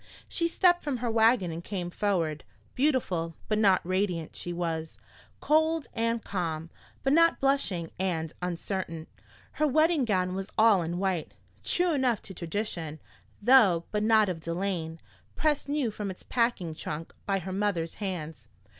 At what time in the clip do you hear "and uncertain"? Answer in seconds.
7.99-9.05